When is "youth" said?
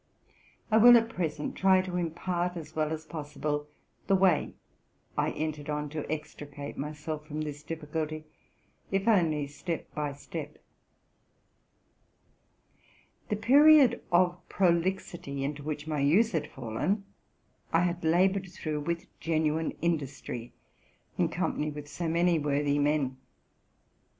15.99-16.31